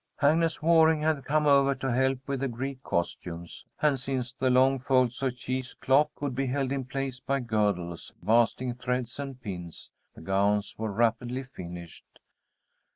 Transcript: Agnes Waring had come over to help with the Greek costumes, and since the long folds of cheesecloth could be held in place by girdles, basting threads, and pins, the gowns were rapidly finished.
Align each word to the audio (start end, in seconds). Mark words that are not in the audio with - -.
Agnes 0.19 0.63
Waring 0.63 1.01
had 1.01 1.23
come 1.25 1.45
over 1.45 1.75
to 1.75 1.91
help 1.91 2.17
with 2.27 2.39
the 2.39 2.47
Greek 2.47 2.81
costumes, 2.81 3.65
and 3.83 3.99
since 3.99 4.33
the 4.33 4.49
long 4.49 4.79
folds 4.79 5.21
of 5.21 5.37
cheesecloth 5.37 6.09
could 6.15 6.33
be 6.33 6.47
held 6.47 6.71
in 6.71 6.83
place 6.85 7.19
by 7.19 7.39
girdles, 7.39 8.11
basting 8.23 8.73
threads, 8.73 9.19
and 9.19 9.39
pins, 9.43 9.91
the 10.15 10.21
gowns 10.21 10.73
were 10.75 10.91
rapidly 10.91 11.43
finished. 11.43 12.17